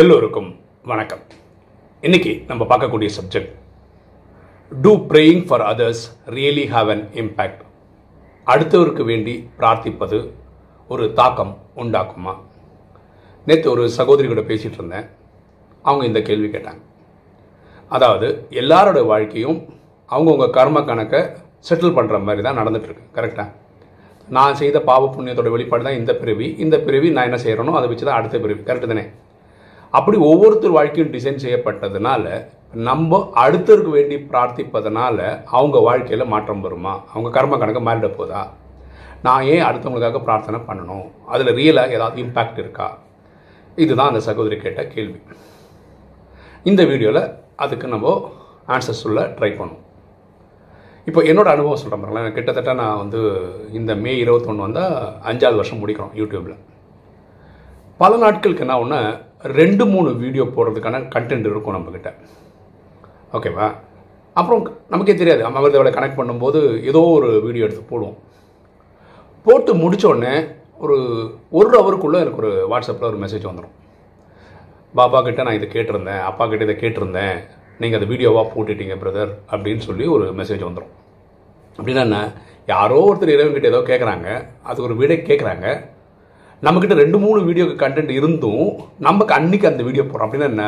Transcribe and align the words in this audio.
எல்லோருக்கும் 0.00 0.48
வணக்கம். 0.90 1.22
இன்னைக்கு 2.02 2.30
நம்ம 2.50 2.62
பார்க்கக்கூடிய 2.70 3.08
subject 3.16 3.50
do 4.72 4.92
praying 5.10 5.42
for 5.48 5.64
others 5.70 6.02
really 6.36 6.64
have 6.74 6.90
an 6.94 7.02
impact 7.22 7.60
அடுத்தவருக்கு 8.46 9.02
வேண்டி 9.10 9.34
பிரார்த்திப்பது 9.58 10.18
ஒரு 10.92 11.06
தாக்கம் 11.18 11.52
உண்டாக்குமா? 11.82 12.32
நேற்று 13.46 13.68
ஒரு 13.74 13.82
சகோதரி 13.98 14.28
கூட 14.30 14.44
பேசிகிட்டு 14.50 14.78
இருந்தேன். 14.80 15.06
அவங்க 15.84 16.04
இந்த 16.10 16.22
கேள்வி 16.28 16.48
கேட்டாங்க. 16.54 16.82
அதாவது 17.96 18.30
எல்லாரோட 18.62 19.02
வாழ்க்கையும் 19.12 19.58
அவங்கவுங்க 20.08 20.48
கர்ம 20.58 20.82
கணக்கை 20.90 21.20
செட்டில் 21.70 21.96
பண்ணுற 21.98 22.22
மாதிரி 22.28 22.44
தான் 22.46 22.60
நடந்துகிட்ருக்கு 22.60 23.04
கரெக்டாக 23.18 23.50
நான் 24.28 24.58
செய்த 24.62 24.80
பாவ 24.88 25.10
புண்ணியத்தோட 25.16 25.52
வெளிப்பாடு 25.56 25.86
தான் 25.88 26.00
இந்த 26.00 26.14
பிறவி. 26.22 26.48
இந்த 26.66 26.78
பிறவி 26.88 27.10
நான் 27.18 27.28
என்ன 27.30 27.40
செய்கிறேனோ 27.44 27.76
அதை 27.80 27.90
வச்சு 27.92 28.08
தான் 28.10 28.20
அடுத்த 28.20 28.38
பிறவி. 28.46 28.62
கரெக்டு 28.70 28.90
தானே? 28.94 29.04
அப்படி 29.98 30.16
ஒவ்வொருத்தர் 30.30 30.76
வாழ்க்கையும் 30.78 31.12
டிசைன் 31.14 31.42
செய்யப்பட்டதுனால 31.44 32.26
நம்ம 32.88 33.18
அடுத்தருக்கு 33.44 33.90
வேண்டி 33.96 34.16
பிரார்த்திப்பதனால 34.30 35.18
அவங்க 35.56 35.78
வாழ்க்கையில் 35.88 36.30
மாற்றம் 36.32 36.62
வருமா? 36.66 36.94
அவங்க 37.12 37.30
கர்ம 37.36 37.58
கணக்கு 37.62 37.82
மாறிட 37.88 38.08
போதா? 38.18 38.42
நான் 39.26 39.46
ஏன் 39.54 39.64
அடுத்தவங்களுக்காக 39.68 40.20
பிரார்த்தனை 40.28 40.60
பண்ணணும்? 40.68 41.06
அதில் 41.32 41.56
ரியலாக 41.58 41.96
ஏதாவது 41.98 42.22
இம்பேக்ட் 42.24 42.62
இருக்கா? 42.62 42.88
இதுதான் 43.82 44.10
அந்த 44.12 44.22
சகோதரி 44.28 44.56
கேட்ட 44.62 44.82
கேள்வி. 44.94 45.20
இந்த 46.70 46.82
வீடியோவில் 46.92 47.22
அதுக்கு 47.64 47.86
நம்ம 47.94 48.14
ஆன்சர் 48.74 49.00
சொல்ல 49.04 49.20
ட்ரை 49.38 49.52
பண்ணுவோம். 49.60 49.84
இப்போ 51.08 51.20
என்னோடய 51.30 51.54
அனுபவம் 51.56 51.80
சொல்கிறேன் 51.82 52.02
பாருங்களேன். 52.02 52.36
கிட்டத்தட்ட 52.38 52.72
நான் 52.82 53.00
வந்து 53.02 53.20
இந்த 53.78 53.94
மே 54.04 54.12
இருபத்தொன்று 54.24 54.66
வந்தால் 54.66 54.94
அஞ்சாவது 55.30 55.60
வருஷம் 55.60 55.80
முடிக்கிறோம் 55.82 56.14
யூடியூப்பில் 56.20 56.58
பல 58.02 58.16
நாட்களுக்கு 58.16 58.64
என்ன 58.64 58.78
ஒன்று 58.78 58.98
ரெண்டு 59.54 59.84
மூணு 59.86 60.10
வீடியோ 60.16 60.44
போடுறதுக்கான 60.54 61.00
கண்டென்ட் 61.14 61.48
இருக்கும் 61.50 61.76
நம்மக்கிட்ட 61.76 62.10
ஓகேவா 63.32 63.66
அப்புறம் 64.36 64.62
நமக்கே 64.88 65.14
தெரியாது. 65.14 65.42
அமிர்தவளை 65.48 65.90
கனெக்ட் 65.92 66.18
பண்ணும்போது 66.18 66.60
ஏதோ 66.82 67.00
ஒரு 67.16 67.28
வீடியோ 67.40 67.64
எடுத்து 67.64 67.82
போடுவோம். 67.90 68.16
போட்டு 69.46 69.72
முடிச்ச 69.74 70.04
உடனே 70.06 70.34
ஒரு 70.78 70.96
ஒரு 71.52 71.68
ஹவருக்குள்ளே 71.74 72.20
எனக்கு 72.20 72.40
ஒரு 72.42 72.52
வாட்ஸ்அப்பில் 72.70 73.10
ஒரு 73.10 73.18
மெசேஜ் 73.24 73.48
வந்துடும் 73.48 73.74
பாபா 74.94 75.18
கிட்ட 75.22 75.42
நான் 75.42 75.54
இதை 75.54 75.68
கேட்டிருந்தேன் 75.68 76.22
அப்பா 76.22 76.44
கிட்ட 76.46 76.64
இதை 76.64 76.76
கேட்டிருந்தேன் 76.76 77.36
நீங்கள் 77.80 77.98
அதை 77.98 78.08
வீடியோவாக 78.08 78.52
போட்டுட்டீங்க 78.54 78.96
பிரதர் 79.02 79.32
அப்படின்னு 79.52 79.82
சொல்லி 79.88 80.06
ஒரு 80.08 80.24
மெசேஜ் 80.40 80.66
வந்துடும் 80.66 80.92
அப்படின்னா 81.78 82.02
என்ன? 82.02 82.18
யாரோ 82.68 82.98
ஒருத்தர் 83.06 83.34
இறைவன்கிட்ட 83.34 83.72
ஏதோ 83.72 83.80
கேட்குறாங்க 83.86 84.28
அது 84.62 84.82
ஒரு 84.82 84.96
வீடியோ 84.96 85.20
கேட்குறாங்க 85.22 85.66
நம்மக்கிட்ட 86.66 86.96
ரெண்டு 87.02 87.18
மூணு 87.22 87.38
வீடியோக்கு 87.46 87.76
கண்டென்ட் 87.84 88.10
இருந்தும் 88.16 88.66
நமக்கு 89.06 89.32
அன்னைக்கு 89.36 89.66
அந்த 89.70 89.82
வீடியோ 89.86 90.02
போடுறோம். 90.06 90.26
அப்படின்னா 90.26 90.48
என்ன? 90.52 90.64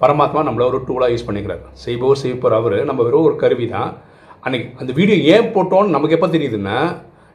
பரமாத்மா 0.00 0.40
நம்மளை 0.46 0.64
ஒரு 0.70 0.78
டூலாக 0.88 1.12
யூஸ் 1.12 1.26
பண்ணிக்கிறார். 1.28 1.62
செய்பவர் 1.84 2.20
செய்ப்பவர் 2.24 2.56
அவர் 2.58 2.76
நம்ம 2.88 3.00
வெறும் 3.06 3.26
ஒரு 3.28 3.36
கருவி 3.42 3.66
தான் 3.74 3.90
அன்னைக்கு 4.44 4.68
அந்த 4.82 4.92
வீடியோ 4.98 5.16
ஏன் 5.34 5.50
போட்டோன்னு 5.54 5.94
நமக்கு 5.96 6.16
எப்போ 6.16 6.28
தெரியுதுன்னா 6.34 6.78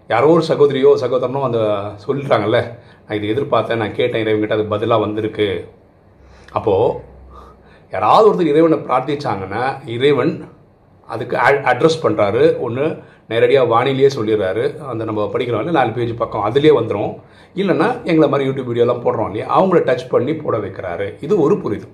யாரோ 0.10 0.28
ஒரு 0.36 0.44
சகோதரியோ 0.50 0.92
சகோதரனோ 1.04 1.42
அந்த 1.48 1.60
சொல்லிட்டாங்கல்ல 2.06 2.60
நான் 3.06 3.18
இதை 3.20 3.30
எதிர்பார்த்தேன் 3.34 3.82
நான் 3.84 3.98
கேட்டேன் 4.00 4.24
இறைவன்கிட்ட 4.24 4.58
அது 4.58 4.74
பதிலாக 4.74 5.04
வந்திருக்கு. 5.06 5.50
அப்போது 6.58 6.98
யாராவது 7.94 8.28
ஒருத்தர் 8.30 8.54
இறைவனை 8.54 8.80
பிரார்த்திச்சாங்கன்னா 8.88 9.64
இறைவன் 9.96 10.34
அதுக்கு 11.10 11.36
அட்ரஸ் 11.72 12.04
பண்ணுறாரு 12.04 12.44
ஒன்று 12.66 12.86
நேரடியாக 13.28 13.74
வானிலேயே 13.74 14.10
சொல்லிடுறாரு. 14.16 14.78
அந்த 14.78 15.04
நம்ம 15.04 15.30
படிக்கிறோம் 15.34 15.72
நாலு 15.72 15.92
பேஜ் 15.92 16.18
பக்கம் 16.18 16.46
அதுலேயே 16.46 16.74
வந்துடும் 16.82 17.22
இல்லைன்னா 17.56 18.04
எங்களை 18.04 18.30
மாதிரி 18.30 18.50
யூடியூப் 18.50 18.64
வீடியோலாம் 18.64 19.02
போடுறோம் 19.02 19.26
இல்லையா? 19.26 19.62
அவங்கள 19.62 19.78
டச் 19.84 20.10
பண்ணி 20.10 20.36
போட 20.36 20.58
வைக்கிறாரு. 20.58 21.24
இது 21.24 21.40
ஒரு 21.40 21.62
புரிதல். 21.62 21.90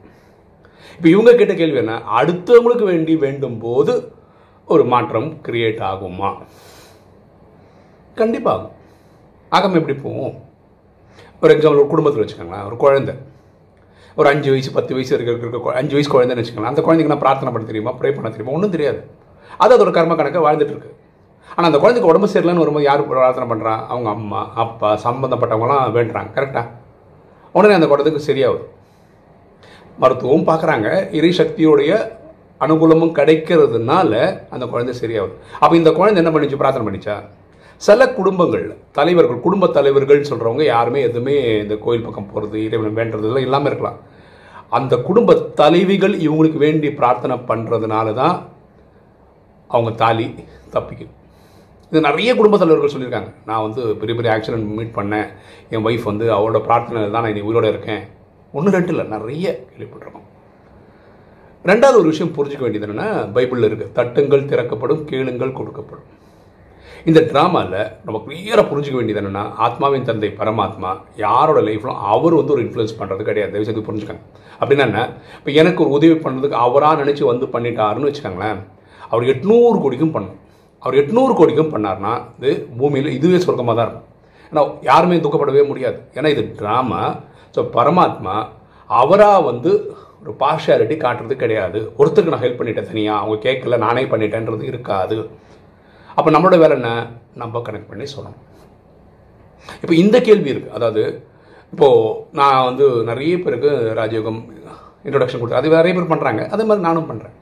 இப்போ 0.95 1.09
இவங்க 1.09 1.33
கேட்ட 1.33 1.53
கேள்வி 1.53 1.77
என்ன? 1.77 2.01
அடுத்தவங்களுக்கு 2.17 2.83
வேண்டி 2.83 3.15
வேண்டும் 3.15 3.57
போது 3.57 4.11
ஒரு 4.65 4.85
மாற்றம் 4.85 5.33
கிரியேட் 5.33 5.81
ஆகுமா? 5.81 6.37
கண்டிப்பாக 8.15 8.57
ஆகும். 8.57 8.71
ஆகாமல் 9.49 9.79
எப்படி 9.79 9.97
போகும்? 9.97 10.41
ஒரு 11.41 11.57
எக்ஸாம்பிள் 11.57 11.75
ஒரு 11.75 11.87
குடும்பத்தில் 11.87 12.23
வச்சுக்கோங்களேன். 12.23 12.65
ஒரு 12.65 12.77
குழந்தை. 12.77 13.15
ஒரு 14.15 14.29
அஞ்சு 14.29 14.49
வயசு 14.49 14.71
பத்து 14.71 14.93
வயசு 14.93 15.19
இருக்கிற 15.19 15.47
இருக்க 15.47 15.73
அஞ்சு 15.73 15.93
வயசு 15.93 16.11
குழந்தைன்னு 16.11 16.39
வச்சுக்கலாம் 16.39 16.63
அந்த 16.63 16.81
குழந்தைக்கு 16.81 17.15
நான் 17.15 17.19
பிரார்த்தனை 17.19 17.53
பண்ண 17.53 17.67
தெரியுமா? 17.67 17.91
ப்ரே 17.91 18.13
பண்ண 18.13 18.29
தெரியுமா? 18.29 18.51
ஒன்றும் 18.51 18.69
தெரியாது. 18.69 19.07
அது 19.57 19.77
அதோட 19.77 19.91
கர்ம 19.91 20.15
கணக்கை 20.15 20.41
வாழ்ந்துட்டு 20.41 20.69
இருக்கு. 20.69 20.95
ஆனால் 21.55 21.69
அந்த 21.69 21.79
குழந்தைக்கு 21.81 22.11
உடம்பு 22.11 22.29
சரியில்லைன்னு 22.33 22.63
வரும்போது 22.63 22.87
யார் 22.89 23.01
பிரார்த்தனை 23.09 23.47
பண்ணுறான் 23.51 23.81
அவங்க 23.91 24.09
அம்மா 24.17 24.41
அப்பா 24.63 24.89
சம்மந்தப்பட்டவங்களாம் 25.05 25.95
வேண்டுறாங்க. 25.97 26.29
கரெக்டாக 26.37 26.67
உடனே 27.57 27.77
அந்த 27.77 27.87
குழந்தைக்கு 27.91 28.27
சரியாகுது. 28.29 28.65
மருத்துவம் 30.01 30.47
பார்க்குறாங்க 30.49 30.87
இறை 31.19 31.31
சக்தியோடைய 31.41 31.91
அனுகூலமும் 32.65 33.13
கிடைக்கிறதுனால 33.19 34.11
அந்த 34.55 34.65
குழந்தை 34.71 34.93
சரியாகுது. 35.01 35.35
அப்போ 35.61 35.73
இந்த 35.81 35.91
குழந்தை 35.99 36.19
என்ன 36.23 36.31
பண்ணிச்சு? 36.33 36.59
பிரார்த்தனை 36.61 36.87
பண்ணிச்சா? 36.87 37.15
சில 37.87 38.01
குடும்பங்கள் 38.17 38.65
தலைவர்கள் 38.97 39.43
குடும்ப 39.45 39.67
தலைவர்கள் 39.77 40.27
சொல்கிறவங்க 40.29 40.63
யாருமே 40.73 40.99
எதுவுமே 41.07 41.35
இந்த 41.63 41.75
கோயில் 41.85 42.05
பக்கம் 42.07 42.31
போகிறது 42.33 42.57
இறைவனம் 42.67 42.99
வேண்டுறதுலாம் 42.99 43.45
இல்லாமல் 43.47 43.69
இருக்கலாம். 43.71 43.99
அந்த 44.79 44.93
குடும்ப 45.07 45.35
தலைவிகள் 45.61 46.15
இவங்களுக்கு 46.25 46.59
வேண்டி 46.65 46.89
பிரார்த்தனை 46.99 47.37
பண்ணுறதுனால 47.49 48.13
தான் 48.21 48.35
அவங்க 49.69 49.91
தாலி 50.03 50.27
தப்பிக்குது. 50.75 51.11
இது 51.91 52.01
நிறைய 52.07 52.31
குடும்ப 52.39 52.57
தலைவர்கள் 52.59 52.93
சொல்லியிருக்காங்க. 52.93 53.29
நான் 53.47 53.63
வந்து 53.65 53.81
பெரிய 54.01 54.13
பெரிய 54.17 54.33
ஆக்சிடென்ட் 54.35 54.67
மீட் 54.75 54.97
பண்ணேன். 54.97 55.29
என் 55.73 55.85
ஒய்ஃப் 55.87 56.05
வந்து 56.09 56.25
அவரோட 56.35 56.59
பிரார்த்தனை 56.67 56.99
தான் 57.15 57.25
நான் 57.25 57.47
உயிரோட 57.47 57.67
இருக்கேன். 57.71 58.03
ஒன்று 58.57 58.75
ரெண்டு 58.75 58.91
இல்லை 58.93 59.05
நிறைய 59.15 59.47
கேள்விப்பட்டிருக்கோம். 59.71 60.27
ரெண்டாவது 61.69 61.97
ஒரு 62.01 62.09
விஷயம் 62.11 62.33
புரிஞ்சிக்க 62.35 62.63
வேண்டியது 62.65 62.85
என்னென்னா 62.87 63.07
பைபிளில் 63.35 63.67
இருக்குது 63.69 63.93
தட்டுங்கள் 63.97 64.47
திறக்கப்படும் 64.51 65.01
கேளுங்கள் 65.09 65.57
கொடுக்கப்படும். 65.57 66.07
இந்த 67.09 67.19
ட்ராமாவில் 67.31 67.81
நம்ம 68.05 68.17
கிளியராக 68.25 68.65
புரிஞ்சிக்க 68.69 68.97
வேண்டியது 68.99 69.21
என்னென்னா 69.21 69.43
ஆத்மாவின் 69.65 70.07
தந்தை 70.09 70.29
பரமாத்மா 70.39 70.91
யாரோட 71.25 71.59
லைஃப்லும் 71.67 71.99
அவர் 72.13 72.37
வந்து 72.39 72.53
ஒரு 72.55 72.63
இன்ஃப்ளூயன்ஸ் 72.65 72.97
பண்ணுறது 72.99 73.27
கிடையாது. 73.29 73.51
தயவு 73.53 73.67
செய்து 73.69 73.87
புரிஞ்சுக்கங்க. 73.87 74.23
அப்படின்னா 74.59 74.85
என்ன 74.89 75.03
இப்போ 75.39 75.51
எனக்கு 75.61 75.83
ஒரு 75.85 75.93
உதவி 75.97 76.17
பண்ணுறதுக்கு 76.25 76.57
அவராக 76.65 77.01
நினச்சி 77.03 77.25
வந்து 77.31 77.47
பண்ணிட்டாருன்னு 77.55 78.09
வச்சுக்கோங்களேன். 78.09 78.61
அவர் 79.11 79.29
எட்நூறு 79.33 79.77
கோடிக்கும் 79.85 80.15
பண்ணும். 80.15 80.37
அவர் 80.83 80.99
எட்நூறு 81.01 81.33
கோடிக்கும் 81.39 81.73
பண்ணார்னா 81.73 82.13
இது 82.39 82.51
பூமியில் 82.79 83.15
இதுவே 83.17 83.39
சொர்க்கமாக 83.45 83.75
தான் 83.77 83.87
இருக்கும். 83.87 84.07
ஏன்னா 84.51 84.61
யாருமே 84.89 85.17
துக்கப்படவே 85.25 85.63
முடியாது. 85.71 85.99
ஏன்னா 86.17 86.29
இது 86.35 86.43
ட்ராமா 86.59 87.01
ஸோ 87.55 87.61
பரமாத்மா 87.75 88.35
அவராக 88.89 89.41
வந்து 89.49 89.71
ஒரு 90.23 90.33
பார்ஷியாலிட்டி 90.41 90.95
காட்டுறது 91.03 91.35
கிடையாது. 91.43 91.79
ஒருத்தருக்கு 91.99 92.33
நான் 92.33 92.45
ஹெல்ப் 92.45 92.59
பண்ணிட்டேன் 92.59 92.89
தனியாக 92.91 93.21
அவங்க 93.21 93.37
கேட்கல 93.47 93.77
நானே 93.85 94.03
பண்ணிட்டேன்றது 94.13 94.63
இருக்காது. 94.71 95.17
அப்போ 96.17 96.29
நம்மளோட 96.35 96.57
வேலை 96.63 96.75
என்ன? 96.79 96.89
நம்ம 97.41 97.61
கனெக்ட் 97.67 97.91
பண்ணி 97.91 98.05
சொல்லணும். 98.15 98.41
இப்போ 99.83 99.93
இந்த 100.03 100.17
கேள்வி 100.27 100.51
இருக்குது 100.53 100.75
அதாவது 100.77 101.03
இப்போது 101.73 102.15
நான் 102.39 102.65
வந்து 102.69 102.85
நிறைய 103.09 103.33
பேருக்கு 103.43 103.71
ராஜயோகம் 103.99 104.39
இன்ட்ரொடக்ஷன் 105.05 105.41
கொடுத்தேன் 105.41 105.61
அது 105.61 105.77
நிறைய 105.77 105.93
பேர் 105.97 106.11
பண்ணுறாங்க 106.11 106.41
அதே 106.53 106.63
மாதிரி 106.69 106.87
நானும் 106.87 107.09
பண்ணுறேன் 107.11 107.35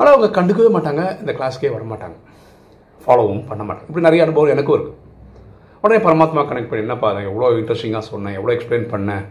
ஆனால் 0.00 0.14
அவங்க 0.14 0.28
கண்டுக்கவே 0.36 0.70
மாட்டாங்க. 0.76 1.02
இந்த 1.22 1.32
கிளாஸ்க்கே 1.38 1.72
வர 1.76 1.84
மாட்டாங்க 1.92 2.16
ஃபாலோவும் 3.04 3.42
பண்ண 3.50 3.62
மாட்டாங்க. 3.68 3.88
இப்படி 3.90 4.06
நிறைய 4.06 4.24
அனுபவம் 4.24 4.54
எனக்கும் 4.54 4.76
இருக்குது 4.78 4.98
உடனே 5.82 5.98
பரமாத்மா 6.06 6.40
கனெக்ட் 6.48 6.70
பண்ணி 6.70 6.84
என்னப்பா 6.84 7.08
அதை 7.12 7.20
எவ்வளோ 7.30 7.50
இன்ட்ரெஸ்டிங்காக 7.58 8.04
சொன்னேன். 8.12 8.34
எவ்வளோ 8.38 8.54
எக்ஸ்பிளைன் 8.56 8.88
பண்ணேன். 8.94 9.24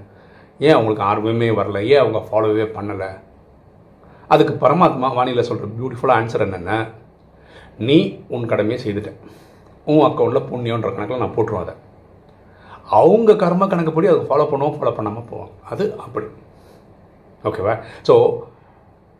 ஏன் 0.67 0.75
அவங்களுக்கு 0.75 1.03
ஆர்வமே 1.09 1.49
வரல? 1.59 1.79
ஏன் 1.93 2.01
அவங்க 2.03 2.19
ஃபாலோவே 2.29 2.65
பண்ணலை? 2.77 3.09
அதுக்கு 4.33 4.53
பரமாத்மா 4.63 5.07
வானிலை 5.17 5.43
சொல்கிற 5.49 5.67
பியூட்டிஃபுல்லாக 5.77 6.19
ஆன்சர் 6.21 6.45
என்னென்ன 6.45 6.73
நீ 7.87 7.97
உன் 8.35 8.49
கடமையை 8.51 8.77
செய்துட்டேன் 8.85 9.19
உன் 9.91 10.03
அக்கௌண்ட்டில் 10.07 10.47
புண்ணியன்ற 10.49 10.89
கணக்கில் 10.95 11.23
நான் 11.23 11.35
போட்டுருவேன் 11.35 11.65
அதை. 11.65 11.75
அவங்க 12.99 13.31
கர்ம 13.43 13.67
கணக்குப்படி 13.71 14.09
அதை 14.11 14.21
ஃபாலோ 14.29 14.47
பண்ணுவோம் 14.51 14.75
ஃபாலோ 14.77 14.93
பண்ணாமல் 14.97 15.27
போவோம் 15.31 15.51
அது 15.71 15.85
அப்படி. 16.05 16.27
ஓகேவா 17.49 17.75
ஸோ 18.07 18.15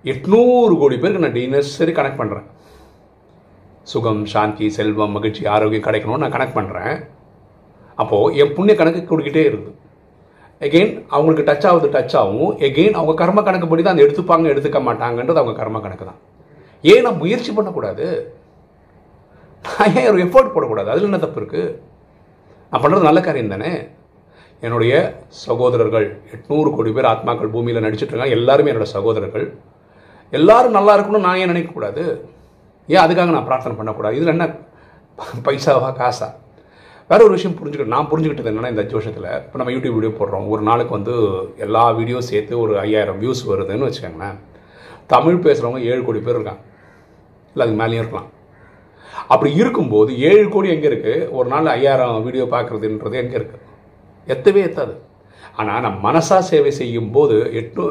எட்நூறு 0.05 0.73
கோடி 0.81 0.95
பேருக்கு 1.01 1.25
நான் 1.25 1.37
தினசரி 1.37 1.93
கனெக்ட் 1.95 2.19
பண்ணுறேன் 2.21 2.47
சுகம் 3.91 4.23
சாந்தி 4.33 4.65
செல்வம் 4.77 5.15
மகிழ்ச்சி 5.15 5.43
ஆரோக்கியம் 5.55 5.85
கிடைக்கணும்னு 5.87 6.23
நான் 6.23 6.35
கனெக்ட் 6.35 6.57
பண்ணுறேன் 6.57 6.95
அப்போது 8.01 8.35
என் 8.41 8.55
புண்ணிய 8.57 8.75
கணக்கு 8.79 9.01
கொடுக்கிட்டே 9.11 9.43
இருக்குது 9.51 9.75
எகெயின் 10.67 10.93
அவங்களுக்கு 11.15 11.45
டச் 11.49 11.67
ஆகுது 11.69 11.87
டச் 11.95 12.15
ஆகும். 12.21 12.49
எகெயின் 12.67 12.97
அவங்க 12.99 13.13
கர்ம 13.21 13.41
கணக்குப்படி 13.47 13.81
தான் 13.83 13.95
அந்த 13.95 14.05
எடுத்துப்பாங்க 14.05 14.47
எடுத்துக்க 14.53 14.79
மாட்டாங்கன்றது 14.87 15.41
அவங்க 15.41 15.55
கர்ம 15.59 15.79
கணக்கு 15.85 16.05
தான். 16.09 16.19
ஏன் 16.83 17.05
நான் 17.05 17.21
முயற்சி 17.21 17.51
பண்ணக்கூடாது? 17.57 18.05
நான் 19.65 19.95
ஏன் 19.99 20.09
ஒரு 20.11 20.19
எஃபோர்ட் 20.25 20.53
போடக்கூடாது? 20.55 20.91
அதில் 20.93 21.07
என்ன 21.09 21.19
தப்பு 21.23 21.39
இருக்குது 21.41 21.75
நான் 22.71 22.83
பண்ணுறது 22.83 23.09
நல்ல 23.09 23.21
காரியம் 23.27 23.53
தானே? 23.55 23.71
என்னுடைய 24.65 24.93
சகோதரர்கள் 25.45 26.07
எட்நூறு 26.35 26.69
கோடி 26.77 26.91
பேர் 26.95 27.11
ஆத்மாக்கள் 27.13 27.53
பூமியில் 27.55 27.85
நடிச்சிட்டு 27.85 28.13
இருக்காங்க. 28.13 28.37
எல்லாருமே 28.39 28.71
என்னோட 28.71 28.87
சகோதரர்கள். 28.97 29.47
எல்லாரும் 30.37 30.77
நல்லா 30.77 30.93
இருக்கணும்னு 30.95 31.27
நான் 31.27 31.39
ஏன் 31.41 31.51
நினைக்கக்கூடாது 31.53 32.03
ஏன் 32.93 33.03
அதுக்காக 33.03 33.33
நான் 33.35 33.47
பிரார்த்தனை 33.49 33.75
பண்ணக்கூடாது? 33.79 34.17
இதில் 34.17 34.33
என்ன 34.35 34.45
பைசாவா 35.45 35.89
காசா? 35.99 36.27
வேற 37.11 37.19
ஒரு 37.27 37.35
விஷயம் 37.37 37.55
புரிஞ்சுக்கிட்டு 37.59 37.93
நான் 37.95 38.09
புரிஞ்சுக்கிட்டது 38.09 38.51
என்னென்னா 38.51 38.71
இந்த 38.73 38.83
ஜோஷத்தில் 38.91 39.29
இப்போ 39.43 39.57
நம்ம 39.59 39.71
யூடியூப் 39.75 39.95
வீடியோ 39.97 40.11
போடுறோம். 40.19 40.47
ஒரு 40.53 40.61
நாளுக்கு 40.69 40.93
வந்து 40.97 41.13
எல்லா 41.65 41.83
வீடியோ 41.99 42.19
சேர்த்து 42.29 42.59
ஒரு 42.63 42.73
ஐயாயிரம் 42.85 43.19
வியூஸ் 43.21 43.41
வருதுன்னு 43.51 43.87
வச்சுக்கோங்களேன். 43.87 44.37
தமிழ் 45.13 45.43
பேசுகிறவங்க 45.45 45.81
ஏழு 45.91 46.01
கோடி 46.07 46.19
பேர் 46.27 46.37
இருக்காங்க. 46.39 46.63
இல்லை 47.53 47.63
அதுக்கு 47.65 47.81
மேலேயும் 47.83 48.03
இருக்கலாம். 48.03 48.29
அப்படி 49.33 49.49
இருக்கும்போது 49.61 50.11
ஏழு 50.29 50.45
கோடி 50.53 50.69
எங்கே 50.75 50.87
இருக்குது 50.91 51.15
ஒரு 51.37 51.47
நாள் 51.53 51.73
ஐயாயிரம் 51.77 52.23
வீடியோ 52.27 52.45
பார்க்குறதுன்றது 52.53 53.17
எங்கே 53.23 53.37
இருக்குது 53.39 53.65
எத்தவே 54.33 54.61
எத்தாது. 54.69 54.93
ஆனால் 55.59 55.83
நான் 55.85 55.99
மனசா 56.07 56.37
சேவை 56.49 56.71
செய்யும் 56.81 57.11
போது 57.17 57.37
எட்டு 57.61 57.83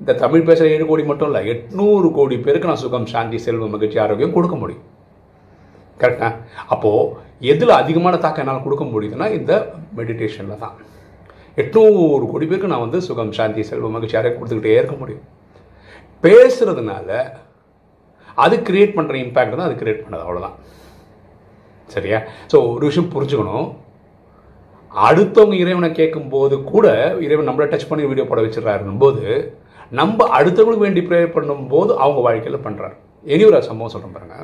இந்த 0.00 0.12
தமிழ் 0.22 0.46
பேசுகிற 0.48 0.68
ஏழு 0.74 0.84
கோடி 0.90 1.02
மட்டும் 1.08 1.28
இல்லை 1.30 1.40
எட்நூறு 1.52 2.08
கோடி 2.18 2.36
பேருக்கு 2.44 2.70
நான் 2.70 2.82
சுகம் 2.84 3.10
சாந்தி 3.12 3.38
செல்வம் 3.46 3.74
மகிழ்ச்சி 3.74 3.98
ஆரோக்கியம் 4.04 4.36
கொடுக்க 4.36 4.56
முடியும். 4.62 4.86
கரெக்டா 6.02 6.28
அப்போது 6.74 7.10
எதில் 7.52 7.78
அதிகமான 7.80 8.14
தாக்கம் 8.22 8.42
என்னால் 8.44 8.64
கொடுக்க 8.66 8.84
முடியுதுன்னா 8.92 9.26
இந்த 9.38 9.52
மெடிடேஷனில் 9.98 10.62
தான். 10.64 10.74
எட்நூறு 11.62 12.24
கோடி 12.32 12.44
பேருக்கு 12.46 12.72
நான் 12.72 12.84
வந்து 12.86 12.98
சுகம் 13.08 13.34
சாந்தி 13.38 13.62
செல்வம் 13.70 13.94
மகிழ்ச்சி 13.96 14.18
ஆரோக்கியம் 14.18 14.40
கொடுத்துக்கிட்டே 14.40 14.78
இருக்க 14.80 14.96
முடியும். 15.02 15.26
பேசுகிறதுனால 16.24 17.20
அது 18.44 18.56
கிரியேட் 18.68 18.96
பண்ணுற 18.96 19.14
இம்பேக்ட் 19.24 19.58
தான் 19.58 19.68
அது 19.68 19.80
கிரியேட் 19.80 20.04
பண்ணது 20.04 20.24
அவ்வளோதான் 20.26 20.56
சரியா? 21.94 22.18
ஸோ 22.50 22.56
ஒரு 22.74 22.84
விஷயம் 22.88 23.12
புரிஞ்சுக்கணும். 23.14 23.68
அடுத்தவங்க 24.92 25.56
இறைவனை 25.62 25.88
கேட்கும்போது 25.98 26.54
கூட 26.72 26.86
இறைவன் 27.26 27.48
நம்மளை 27.48 27.66
டச் 27.72 27.90
பண்ணி 27.90 28.08
வீடியோ 28.10 28.26
போட 28.28 28.40
வச்சிடறாருன்னும் 28.44 29.02
போது 29.04 29.24
நம்ம 29.98 30.26
அடுத்தவங்களுக்கு 30.38 30.86
வேண்டி 30.86 31.02
ப்ரேயர் 31.08 31.34
பண்ணும்போது 31.36 31.90
அவங்க 32.04 32.20
வாழ்க்கையில் 32.26 32.64
பண்ணுறாரு 32.66 32.96
இனி 33.34 33.44
ஒரு 33.50 33.68
சம்பவம் 33.68 33.92
சொல்கிறேன் 33.94 34.16
பாருங்க. 34.16 34.36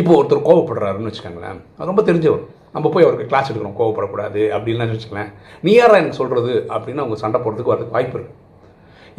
இப்போ 0.00 0.10
ஒருத்தர் 0.18 0.46
கோவப்படுறாருன்னு 0.48 1.10
வச்சுக்கோங்களேன். 1.10 1.58
அது 1.76 1.90
ரொம்ப 1.90 2.02
தெரிஞ்சவர். 2.08 2.44
நம்ம 2.74 2.88
போய் 2.94 3.04
அவருக்கு 3.06 3.28
கிளாஸ் 3.30 3.48
எடுக்கிறோம் 3.50 3.76
கோவப்படக்கூடாது 3.80 4.40
அப்படின்லாம் 4.56 4.92
வச்சுக்கோங்களேன் 4.92 5.30
நீ 5.66 5.72
யாரா 5.74 5.98
எனக்கு 6.02 6.20
சொல்கிறது 6.20 6.54
அப்படின்னு 6.74 7.02
அவங்க 7.02 7.18
சண்டை 7.22 7.38
போடுறதுக்கு 7.44 7.72
வரதுக்கு 7.72 7.96
வாய்ப்பு 7.96 8.18
இருக்குது 8.18 8.42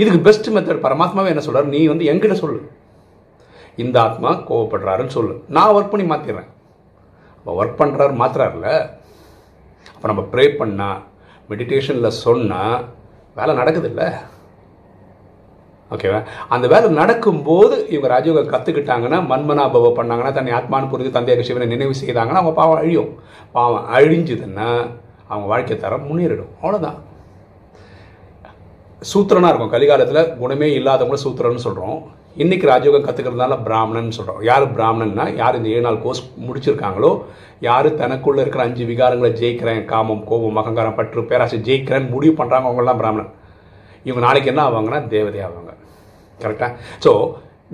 இதுக்கு 0.02 0.20
பெஸ்ட் 0.28 0.50
மெத்தட் 0.56 0.84
பரமாத்மாவே 0.86 1.32
என்ன 1.34 1.44
சொல்கிறார் 1.48 1.72
நீ 1.76 1.80
வந்து 1.92 2.10
எங்கிட்ட 2.12 2.38
சொல்லு. 2.44 2.60
இந்த 3.84 3.98
ஆத்மா 4.08 4.30
கோவப்படுறாருன்னு 4.50 5.16
சொல்லு. 5.18 5.34
நான் 5.56 5.74
ஒர்க் 5.76 5.94
பண்ணி 5.94 6.08
மாற்றிடுறேன் 6.12 6.50
அப்போ 7.38 7.54
ஒர்க் 7.62 7.80
பண்ணுறாரு 7.82 8.14
மாத்துறாருல. 8.22 8.70
அப்போ 9.96 10.06
நம்ம 10.12 10.22
ப்ரே 10.34 10.46
பண்ணால் 10.62 11.02
மெடிடேஷனில் 11.50 12.18
சொன்னால் 12.26 12.78
வேலை 13.40 13.54
நடக்குதுல்ல. 13.62 14.04
ஓகேவா 15.92 16.20
அந்த 16.54 16.66
வேலை 16.72 16.88
நடக்கும்போது 17.00 17.76
இவங்க 17.94 18.08
ராஜயோகம் 18.14 18.52
கற்றுக்கிட்டாங்கன்னா 18.54 19.18
மன்மனாபவ 19.32 19.92
பண்ணாங்கன்னா 19.98 20.32
தன்னை 20.38 20.54
ஆத்மானு 20.60 20.90
புரிஞ்சு 20.92 21.12
தந்தையாக 21.18 21.46
சிவனை 21.48 21.68
நினைவு 21.74 21.94
செய்தாங்கன்னா 22.02 22.42
அவங்க 22.42 22.54
பாவம் 22.62 22.80
அழியும். 22.82 23.12
பாவம் 23.58 23.86
அழிஞ்சுதுன்னா 23.98 24.70
அவங்க 25.30 25.46
வாழ்க்கை 25.52 25.78
தரம் 25.78 26.08
முன்னேறிடும். 26.10 26.52
அவ்வளோதான் 26.62 26.98
சூத்திரனாக 29.12 29.52
இருக்கும். 29.52 29.74
கலிகாலத்தில் 29.76 30.32
குணமே 30.42 30.68
இல்லாதவங்கள 30.80 31.20
சூத்திரன்னு 31.26 31.66
சொல்கிறோம் 31.68 31.98
இன்றைக்கி 32.44 32.66
ராஜயோகம் 32.70 33.06
கற்றுக்கிறதுனால 33.06 33.56
பிராமணன் 33.66 34.16
சொல்கிறோம் 34.16 34.42
யார் 34.48 34.64
பிராமணன்னா 34.78 35.26
யார் 35.42 35.58
இந்த 35.60 35.70
ஏழு 35.76 35.84
நாள் 35.86 36.02
கோர்ஸ் 36.06 36.22
முடிச்சிருக்காங்களோ 36.46 37.12
யார் 37.68 37.88
தனக்குள்ளே 38.02 38.42
இருக்கிற 38.44 38.64
அஞ்சு 38.68 38.86
விகாரங்களை 38.90 39.32
ஜெயிக்கிறேன் 39.42 39.86
காமம் 39.92 40.24
கோபம் 40.30 40.60
அகங்காரம் 40.62 40.98
பற்று 41.00 41.24
பேராசை 41.32 41.60
ஜெயிக்கிறேன்னு 41.70 42.14
முடிவு 42.16 42.34
பண்ணுறாங்க 42.40 42.70
அவங்களாம் 42.70 43.02
பிராமணன். 43.04 43.32
இவங்க 44.08 44.22
நாளைக்கு 44.26 44.52
என்ன 44.52 44.64
ஆவாங்கன்னா 44.70 45.00
தேவதை 45.14 45.40
ஆவாங்க. 45.48 45.65
கரெக்டாக 46.44 46.72
ஸோ 47.06 47.12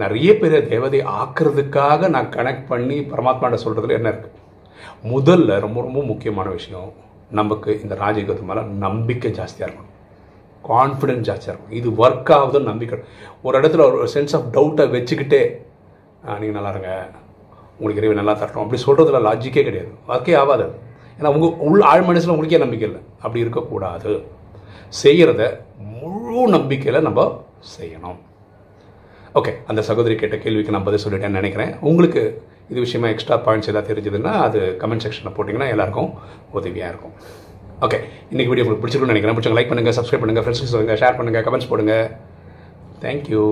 நிறைய 0.02 0.30
பேர் 0.42 0.56
தேவதை 0.74 1.00
ஆக்குறதுக்காக 1.22 2.10
நான் 2.16 2.34
கனெக்ட் 2.36 2.68
பண்ணி 2.72 2.98
பரமாத்மாட்ட 3.14 3.58
சொல்கிறதுல 3.64 3.98
என்ன 4.00 4.12
இருக்குது 4.14 4.38
முதல்ல 5.14 5.58
ரொம்ப 5.66 5.80
ரொம்ப 5.86 6.00
முக்கியமான 6.12 6.50
விஷயம் 6.58 6.92
நமக்கு 7.40 7.72
இந்த 7.84 7.96
ராஜயோகத்து 8.04 8.48
மேலே 8.50 8.62
நம்பிக்கை 8.86 9.30
ஜாஸ்தியாக 9.40 9.68
இருக்கணும். 9.68 9.90
கான்ஃபிடென்ஸ் 10.70 11.28
ஜாஸ்தியாக 11.28 11.54
இருக்கும் 11.54 11.76
இது 11.80 11.90
ஒர்க் 12.04 12.32
ஆகுதுன்னு 12.38 12.70
நம்பிக்கை. 12.72 12.98
ஒரு 13.46 13.56
இடத்துல 13.60 13.86
ஒரு 13.90 14.08
சென்ஸ் 14.16 14.34
ஆஃப் 14.38 14.48
டவுட்டை 14.56 14.86
வச்சுக்கிட்டே 14.96 15.42
நீங்கள் 16.42 16.58
நல்லா 16.58 16.72
இருங்க. 16.74 16.92
உங்களுக்கு 17.78 18.02
இறைவன் 18.02 18.20
நல்லா 18.22 18.36
தரணும் 18.42 18.64
அப்படி 18.64 18.82
சொல்கிறதுல 18.88 19.22
லாஜிக்கே 19.28 19.64
கிடையாது. 19.68 19.92
ஒர்க்கே 20.10 20.36
ஆகாது. 20.42 20.66
ஏன்னா 21.18 21.32
உங்கள் 21.36 21.56
உள் 21.68 21.86
ஆழ் 21.92 22.08
மனசில் 22.10 22.34
உங்களுக்கே 22.34 22.64
நம்பிக்கை 22.66 22.88
இல்லை. 22.90 23.02
அப்படி 23.24 23.44
இருக்கக்கூடாது. 23.46 24.12
செய்கிறத 25.04 25.44
முழு 26.02 26.44
நம்பிக்கையில் 26.58 27.06
நம்ம 27.08 27.24
செய்யணும். 27.78 28.20
ஓகே 29.40 29.52
அந்த 29.72 29.82
சகோதரி 29.90 30.16
கேட்ட 30.22 30.38
கேள்விக்கு 30.44 30.74
நான் 30.76 30.88
பதில் 30.88 31.04
சொல்லிட்டேன்னு 31.04 31.40
நினைக்கிறேன். 31.40 31.72
உங்களுக்கு 31.90 32.22
இது 32.72 32.80
விஷயமா 32.86 33.08
எக்ஸ்ட்ரா 33.14 33.36
பாயிண்ட்ஸ் 33.46 33.70
ஏதாவது 33.72 33.90
தெரிஞ்சதுன்னா 33.92 34.34
அது 34.48 34.60
கமெண்ட் 34.82 35.04
செக்ஷனில் 35.06 35.36
போட்டிங்கன்னா 35.38 35.70
எல்லாருக்கும் 35.76 36.10
உதவியாக 36.58 36.92
இருக்கும். 36.94 37.14
ஓகே 37.86 38.00
இன்றைக்கி 38.32 38.52
வீடியோ 38.52 38.66
உங்களுக்கு 38.66 38.84
பிடிச்சிருக்கும்னு 38.84 39.14
நினைக்கிறேன். 39.14 39.38
பிடிச்சவங்க 39.38 39.60
லைக் 39.60 39.72
பண்ணுங்கள் 39.72 39.98
சப்ஸ்கிரைப் 39.98 40.24
பண்ணுங்கள் 40.24 40.46
ஃப்ரெண்ட்ஸ் 40.46 40.74
சொல்லுங்கள் 40.74 41.02
ஷேர் 41.04 41.18
பண்ணுங்கள் 41.20 41.46
கமெண்ட்ஸ் 41.48 41.72
போடுங்க. 41.72 41.96
தேங்க்யூ 43.06 43.46